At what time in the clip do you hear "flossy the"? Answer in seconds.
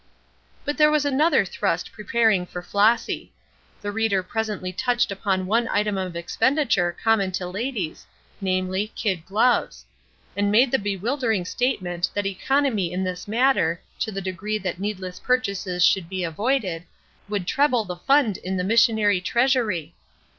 2.63-3.91